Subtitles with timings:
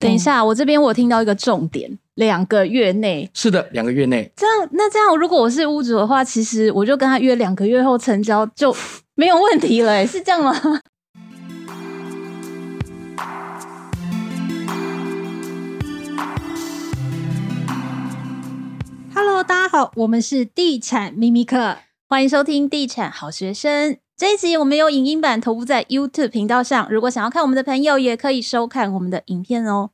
[0.00, 3.28] 等一下，我这边我听到一个重点，两个月内。
[3.34, 4.30] 是的，两个月内。
[4.36, 8.72] 这样，那这样，如果我是屋主的话，其实我就跟他约两个月后成交就
[9.16, 10.54] 没有问题了，是这样吗
[19.12, 23.98] ？Hello，大家好，我们是地产秘密客，欢迎收听地产好学生。
[24.18, 29.90] 这一集我们有影音版投布在 YouTube 频道上，如果想要看我们的朋友，也可以收看我们的影片哦。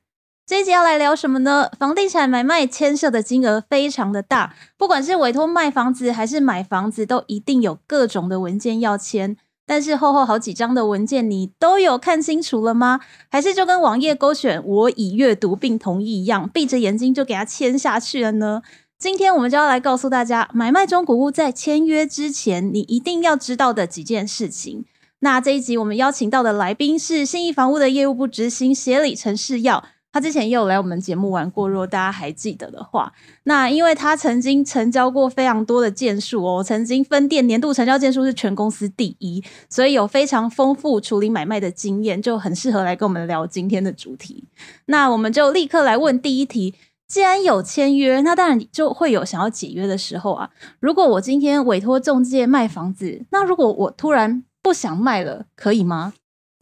[0.46, 1.69] 这一集要来聊什么呢？
[1.78, 9.37] 房地产买卖牵涉的金额非常的大，不管是委托卖房子还是买房子，都一定有各种的文件要签。
[9.66, 13.00] 但是厚厚好几张的文件，你都有看清楚了吗？
[13.30, 18.62] 还是就跟网页勾选“我已阅读并同意”一样，闭着眼睛就给它签下去了呢？
[18.98, 24.87] 今天我们就要来告诉大家，买卖中古屋在签约之前，你一定要知道的几件事情。
[25.19, 33.12] 那这一集我们邀请到的来宾是信义房屋的业务部执行协理陈世耀，他之前也有来我们节目玩过，如果大家还记得的话。
[33.42, 44.45] 那因为他曾经成交过非常多的件数哦，曾经分店年度成交件数是全公司第一，所以有非常丰富处理买卖的经验，就很适合来跟我们聊今天的主题。
[44.86, 46.75] 那我们就立刻来问第一题。
[47.06, 50.50] 既然有签约，那当然就会有想要解约的时候啊。
[50.80, 56.14] 如果我今天委托中介卖房子，那如果我突然不想卖了，可以吗？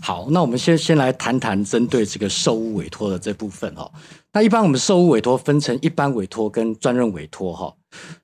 [0.03, 3.93] 好，那我们先先来谈谈针对这个售屋委托的这部分哦。
[4.33, 7.77] 那一般我们售屋委托分成一般委托跟专任委托哈。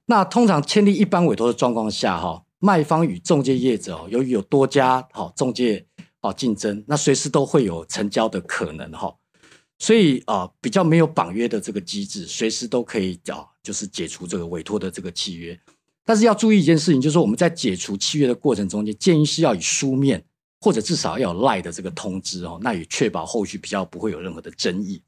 [0.06, 5.86] 那通常签订一般委托的状况下哈，卖方与中介业者哦由于有多家好中介
[6.20, 9.14] 哦竞争，那随时都会有成交的可能哈。
[9.78, 15.58] 所以啊、比较没有绑约的这个机制，随时都可以啊，就是解除这个委托的这个契约。
[16.04, 20.24] 但是要注意一件事情，就是我们在解除契约的过程中间，建议是要以书面
[20.60, 25.02] 或者至少要有赖的这个通知哦，那也确保后续比较不会有任何的争议。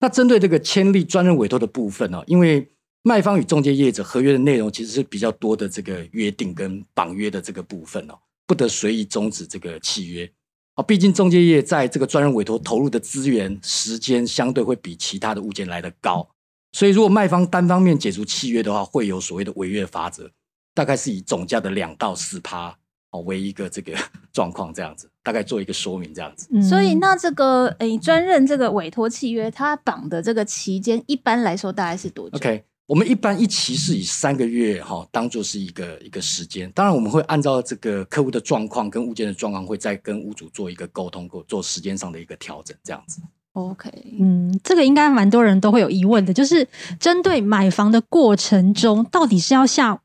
[0.00, 2.68] 那针对这个签立专任委托的部分呢，因为
[3.02, 10.30] 卖方与中介业者合约的内容其实是比较多的这个约定跟绑约的这个部分哦，不得随意终止这个契约。
[10.74, 16.26] 啊，毕竟中介业在这个专人委托投入的资源、时间相对会比其他的物件来得高，
[16.72, 20.30] 所以如果卖方单方面解除契约的话，会有所谓的违约法则，
[20.74, 22.74] 大概是以总价的两到四趴
[23.10, 23.92] 哦为一个这个
[24.32, 26.48] 状况这样子，大概做一个说明这样子。
[26.62, 32.64] 所以那这个诶专任这个委托契约，它绑的这个期间，一般来说大概是多久？OK。
[32.92, 43.22] 我们一般一期是以三个月哈当做是一个一个时间，当然我们会按照这个客户的状况跟物件的状况，会再跟屋主做一个沟通，做时间上的一个调整，这样子。
[43.54, 46.68] OK，嗯，这个应该蛮多人都会有疑问的，就是
[47.00, 50.02] 针对买房的过程中，到底是要下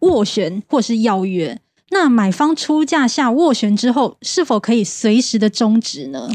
[0.00, 1.60] 斡旋或是要约？
[1.90, 6.28] 那买方出价下斡旋之后，是否可以随时的终止呢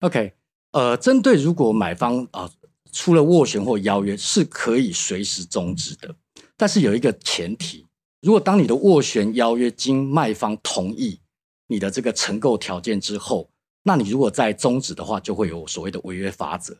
[0.00, 0.32] ？OK，
[0.70, 2.44] 呃，针对如果买方啊。
[2.44, 2.50] 呃
[2.92, 6.14] 出了斡旋或邀约是可以随时终止的，
[6.56, 7.86] 但是有一个前提，
[8.20, 11.18] 如果当你的斡旋邀约经卖方同意
[11.66, 13.50] 你的这个承购条件之后，
[13.82, 16.76] 那你如果再终止的话，就会有所谓的违约罚则。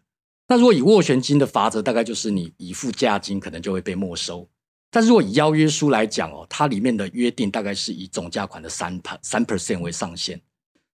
[0.49, 4.47] 那如果以斡旋金的罚则，大概就是你已付价金可能就会被没收。
[4.91, 10.39] 但是如果以邀约书来讲哦，它里面的约定大概是以总价款的三三 percent 为上限，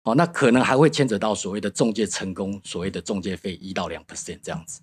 [0.04, 4.82] 哦，那可能还会牵扯到所谓的中介成功，所谓的中介费一到两 percent 这样子。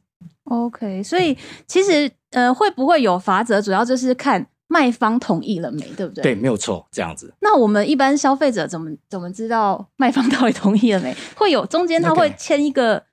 [0.54, 6.22] OK，所以其实呃，会不会有罚则，主要就是看卖方同意了没，对不对？
[6.22, 7.32] 对，没有错，这样子。
[7.40, 11.14] 那我们一般消费者怎么怎么知道卖方到底同意了没？
[11.36, 13.04] 会有中间他会签一个.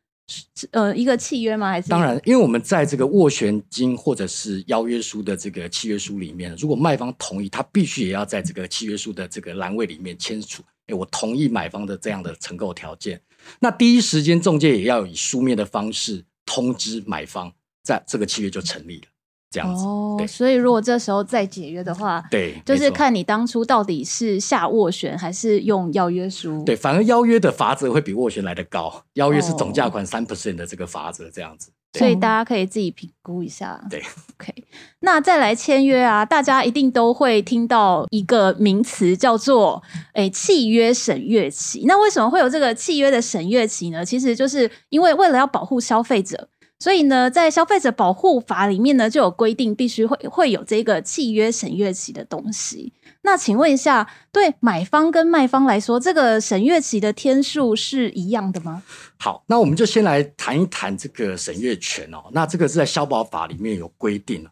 [0.72, 1.72] 呃一个契约吗？
[1.72, 1.90] 还是？
[1.90, 13.19] 当然，因为我们在这个斡旋金或者是邀约书的这个契约书里面，如果卖方同意，他必须也要在这个契约书的这个栏位里面签署，哎，我同意买方的这样的承购条件。
[13.59, 16.23] 那第一时间中介也要以书面的方式。
[16.46, 17.52] 通知买方，
[17.84, 19.07] 在这个契约就成立了，
[19.50, 19.84] 这样子。
[19.84, 26.63] 哦，所以如果这时候再解约的话，对，就是看你当初到底是下斡旋还是用邀约书。
[26.63, 29.03] 对，反而邀约的罚则会比斡旋来得高。
[29.13, 31.72] 邀约是总价款三 percent 的这个罚则，这样子。
[31.97, 33.85] 所以大家可以自己评估一下。
[33.90, 34.02] 对
[34.35, 34.60] ，OK。
[35.00, 39.82] 那再来签约啊，大家一定都会听到一个名词叫做
[40.14, 41.85] “诶契约审阅期”。
[41.88, 44.06] 那为什么会有这个契约的审阅期呢？
[44.06, 46.50] 其实就是因为为了要保护消费者。
[46.79, 52.91] 所以呢，在消费者保护法里面呢，就有规定，必须会会有这个契约审阅期的东西。
[53.22, 58.82] 那请问一下，对买方跟卖方来说，这个审阅期的天数是一样的吗？
[59.18, 62.23] 好，那我们就先来谈一谈这个审阅权哦。
[62.32, 64.47] 那这个是在消保法里面有规定，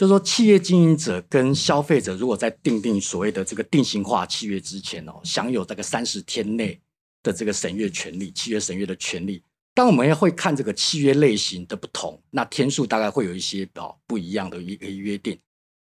[0.00, 6.80] 就是说企业经营者跟消费者如果在订定所谓的这个定型化契约之前哦，享有大概三十天内
[7.22, 9.42] 的这个审阅权利，契约审阅的权利。
[9.74, 15.38] 当我们也会看这个契约类型的不同，那天数大概会有一些哦不一样的一个约定。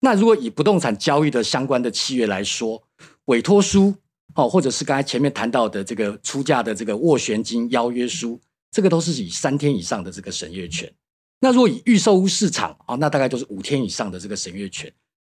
[0.00, 2.82] 那如果以不动产交易的相关的契约来说，
[3.26, 3.94] 委托书
[4.34, 8.40] 哦，或者是刚才前面谈到的这个出价的这个斡旋金邀约书，
[8.72, 10.92] 这个都是以三天以上的这个审阅权。
[11.40, 14.92] 那如果以预售屋市场啊，那大概就是五天以上的这个审阅权。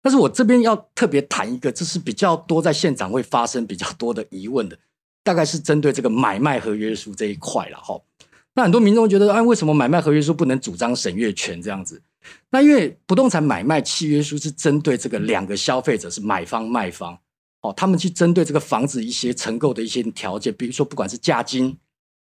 [0.03, 4.79] 但是我这边要特别谈一个，这是比较多在现场会发生比较多的疑问的，
[5.23, 8.01] 大概是针对这个买卖合约书这一块了哈。
[8.55, 12.03] 那很多民众觉得，哎，为什么买卖合约书不能主张审阅权这样子？
[12.51, 17.19] 那因为不动产买卖契约书是针对这个两个消费者是买方卖方
[17.61, 21.77] 哦，他们去针对这个房子一些承购的一些条件，比如说不管是价金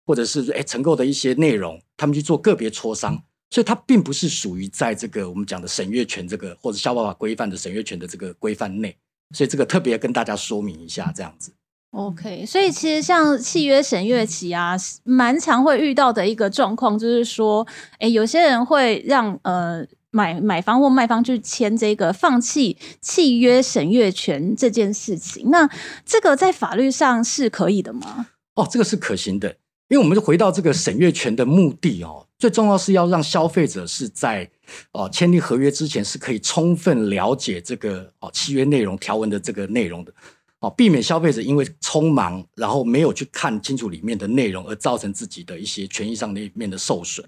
[0.07, 3.23] 或者是哎承购的一些内容，他们去做个别磋商。
[3.51, 8.97] 所以它并不是属于在这个我们讲的审阅权这个或者消保法规范的审阅权的这个规范内，
[9.35, 11.53] 所以这个特别跟大家说明一下这样子。
[11.93, 17.67] OK，所以其实像契约审阅期啊，蛮常会遇到的一个状况，就是说，
[17.99, 25.71] 哎，有些人会让呃买买方或卖方去签这个放弃契约审阅权这件事情，那
[26.05, 28.27] 这个在法律上是可以的吗？
[28.57, 29.57] 哦，这个是可行的。
[29.89, 34.51] 因为我们就回到这个审阅权的目的哦，最重要是要让消费者是在
[34.93, 40.13] 哦签订合约之前是可以充分了解这个哦契约内容条文的这个内容的
[40.61, 47.27] 哦，避免消费者因为匆忙然后没有去看清楚里面的内容而造成自己的一些权益上的面的受损。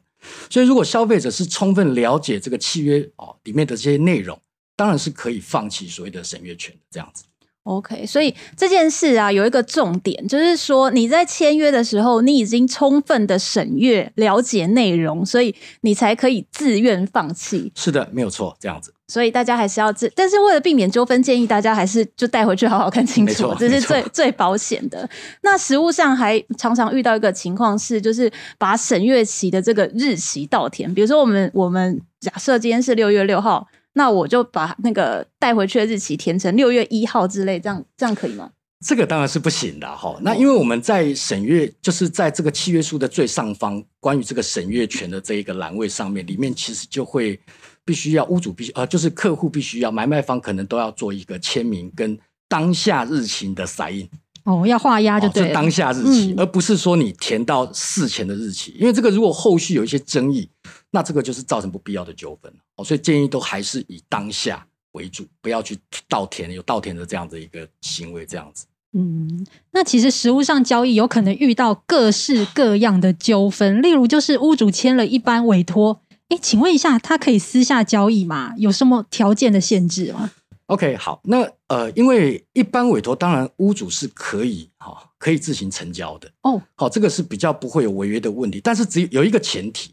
[0.50, 4.38] 所以，如果消费者是充分了解这个契约哦里面的这些内容，
[4.74, 7.24] 当然是可以放弃所谓的审阅权的这样子。
[7.68, 17.70] OK，所以这件事啊，有一个重点，就是说你在签约的时候，你已经充分的审阅、了解内容，所以你才可以自愿放弃。
[17.74, 18.94] 是的，没有错，这样子。
[19.06, 25.06] 所以大家还是要自，但是为了避免纠纷，建议大家还是就带回去好好看清楚，这是最 最保险的。
[25.42, 33.66] 那实物上还常常遇到一个情况是，就是把审阅期的这个日期倒填，比如说我们我们假设今天是六月六号。
[33.98, 38.50] 那我就把那个带回去的日期填成六月一号之类，这样这样可以吗？
[38.86, 40.16] 这个当然是不行的哈。
[40.22, 47.40] 那因为我们在审阅，就是在这个契约书的最上方，关于这个审阅权的这一个栏位上面，里面其实就会
[47.84, 52.16] 必须要屋主必须呃，就是客户必须要买卖方可能都要做一个签名跟
[52.48, 54.08] 当下日期的筛印。
[54.44, 60.48] 哦，要画押就对当下日期，嗯，而不是说你填到事前的日期，因为这个如果后续有一些争议，
[60.90, 62.84] 那这个就是造成不必要的纠纷哦。
[62.84, 68.66] 所以建议都还是以当下为主，不要去倒填，有倒填的这样的一个行为，这样子。
[68.94, 78.54] 嗯，那其实实物上交易有可能遇到各式各样的纠纷，例如就是屋主签了一般委托，哎，请问一下，他可以私下交易吗？
[78.56, 80.30] 有什么条件的限制吗
[80.68, 86.60] ？OK，好，那呃，因为一般委托，当然屋主是可以哈、哦，可以自行成交的哦。
[86.74, 89.92] 好，这个是比较不会有违约的问题，但是只有有一个前提，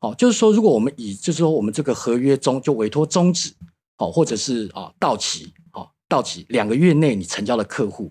[0.00, 3.50] 哦，就是说，如果我们以就是说我们这个合约中就委托终止，
[3.98, 8.10] 哦，或者是啊到期，哦到期两个月内你成交的客户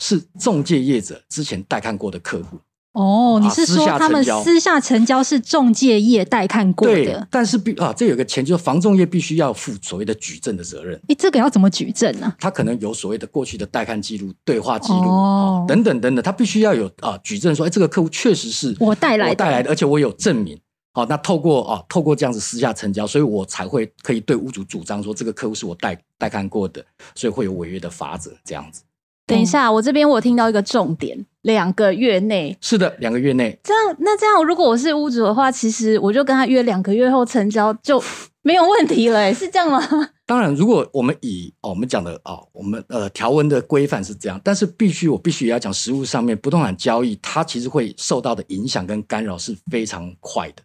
[0.00, 2.58] 是中介业者之前带看过的客户。
[2.92, 6.94] 哦，你是说他们私下成交是中介业带看过的？
[6.94, 11.00] 对，但是必啊，这有个前提，就是房仲业必须要负所谓的举证的责任。
[11.06, 12.36] 诶，这个要怎么举证呢、啊？
[12.40, 20.58] 他可能有所谓的过去的带看记录、对话记录、哦、等等等等，他必须要有啊举证说，哎，这个客户确实是我带来的，我带来的，而且我有证明。
[20.92, 28.82] 好，那透过啊，透过这样子私下成交，所以我才会可以对屋主主张说，这个客户是我带带看过的，所以会有违约的法则这样子。
[29.26, 32.56] 等一下，我这边我听到一个重点，两个月内。
[32.62, 33.60] 是的，两个月内。
[33.62, 38.02] 这样，那这样，如果我是屋主的话，其实我就跟他约两个月后成交就
[38.40, 39.80] 没有问题了，是这样吗？
[40.24, 50.62] 当然，如果我们以哦，我们讲的哦，我们呃条文的规范是这样，但是必须我必须也要讲，实物上面不动产交易它其实会受到的影响跟干扰是非常快的。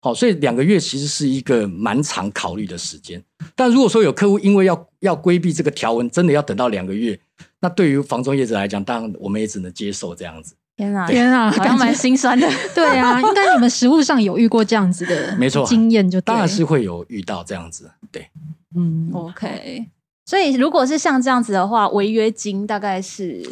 [0.00, 3.20] 好，所以两个月其实是一个蛮长考虑的时间。
[3.56, 7.18] 但如果说有客户因为要要规避这个条文，真的要等到两个月。
[7.60, 10.54] 那对于房中业者来讲，当然我们也只能接受这样子。
[10.76, 12.46] 天啊，天啊，好像蛮心酸的。
[12.74, 17.90] 对啊，应该你们实务上有遇过这样子的， 没错，经验就当然是会有遇到这样子。
[18.12, 18.28] 对，
[18.76, 19.86] 嗯，OK。
[20.26, 23.42] 所以如果是像这样子的话，违约金大概是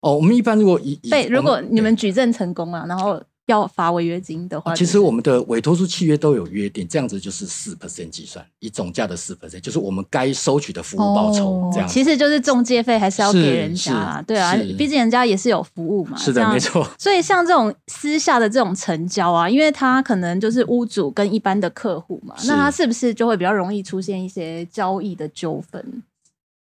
[0.00, 3.20] 哦，我们一般如果以被如果你们举证成功了，然后。
[3.46, 11.46] 要罚违约金的话，其实我们的委托书契约都有约定，这样子就是四 percent 计算，以总价的四 percent，就是我们该收取的服务报酬。
[11.46, 16.16] 哦、这样，其实就是中介费还是要给人家，对啊，毕竟人家也是有服务嘛。
[16.16, 16.86] 是的，没错。
[16.98, 26.02] 所以像这种私下的这种成交啊，因为他可能就是屋主跟一般的客户嘛，那他是不是就会比较容易出现一些交易的纠纷？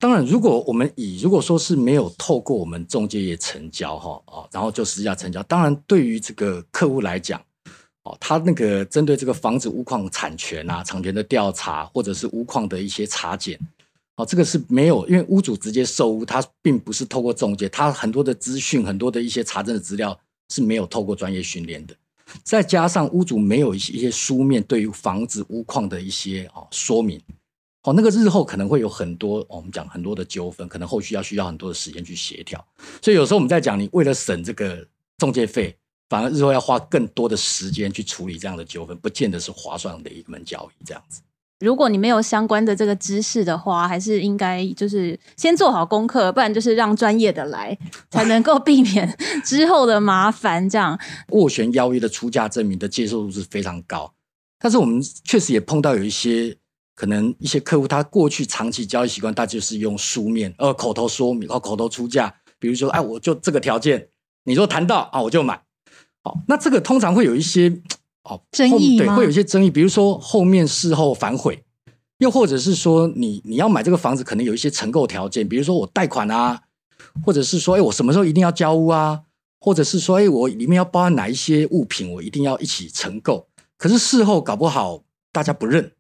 [0.01, 7.43] 当然，如果我们以如果说是没有透过我们中介业成交哈啊，然后就私下成交，当然对于这个客户来讲，
[8.05, 13.59] 哦，他那个针对这个房子屋况产权啊、产权的调查，或者是屋况的一些查检，
[14.15, 20.17] 哦，这个是没有，因为屋主直接售屋，他并不是透过中介，他很多的资讯、很多的一些查证的资料
[20.49, 21.97] 是没有透过专业训练的。
[22.45, 27.21] 再加上屋主没有一些一些书面对于房子屋况的一些哦说明，
[27.83, 32.65] 哦，那个日后可能会有很多我们讲很多的纠纷，可能后续要需要很多的时间去协调。
[33.03, 35.77] 所以有时候我们在讲，你为了省这个中介费。
[36.11, 40.83] 反而日后要花更多的时间去处理这样的纠纷，不见得是划算的一门交易。
[40.83, 41.21] 这样子，
[41.61, 47.77] 如果你没有相关的这个知识的话，还是应该就是先做好功课，不然就是让专业的来，
[48.11, 50.67] 才能够避免 之后的麻烦。
[50.67, 54.15] 这样，斡旋邀约的出价证明的接受度是非常高，
[54.59, 56.57] 但是我们确实也碰到有一些
[56.99, 64.09] 可能一些客户，他过去长期交易习惯，他就是用书面呃口头说明和口头出价，比如说，哎，我就这个条件，
[64.43, 65.63] 你说谈到啊，我就买。
[66.25, 67.81] 好那这个通常会有一些
[68.25, 71.63] 哦争议，对，会有一些争议，比如说后面事后反悔，
[72.19, 76.61] 又或者是说你你要买这个房子，可能有一些承购条件，比如说我贷款啊，
[77.25, 79.21] 或者是说哎我什么时候一定要交屋啊，
[79.61, 85.93] 或者是说哎我里面要包含哪一些物品，我一定要一起承购，可是事后搞不好大家不认，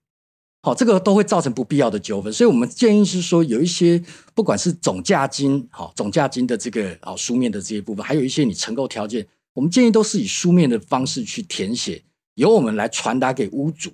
[0.60, 4.02] 好，这个都会造成不必要的纠纷，所以我们建议是说有一些
[4.34, 9.26] 不管是总价金好总价金的这个啊书面的这些部分，还有一些你承购条件。
[9.54, 12.02] 我们建议都是以书面的方式去填写，
[12.34, 13.90] 由我们来传达给屋主，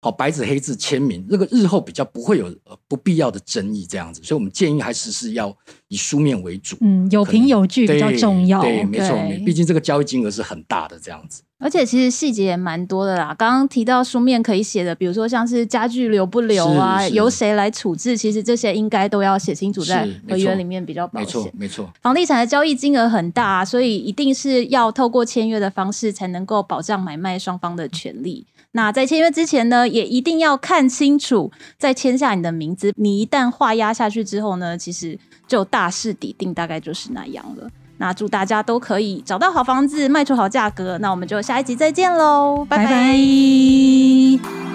[0.00, 5.52] 好，白纸黑字签名，这个日后比较不会有呃不必要的争议这样子，所以我们建议还是是要
[5.88, 11.42] 以书面为主，嗯，有凭有据比较重要，对，对没错，毕竟这个交易金额是很大的这样子。
[11.60, 13.34] 而且其实细节也蛮多的啦。
[13.36, 21.26] 刚刚提到书面可以写的，比如说像是家具留不留啊，由谁来处置，其实这些应该都要写清楚在合约里面比较保险。
[21.26, 21.92] 没错，没错。
[22.00, 28.46] 房地产的交易金额很大，所以一定是要透过签约的方式才能够保障买卖双方的权利。
[28.72, 32.92] 那在签约之前呢，也一定要看清楚，再签下你的名字。
[32.96, 37.68] 你一旦画押下去之后呢，其实就大势底定，大概就是那样了。
[37.96, 40.96] 那祝大家都可以找到好房子，卖出好价格。
[40.98, 42.84] 那我们就下一集再见喽，拜拜。
[42.84, 44.67] 拜拜。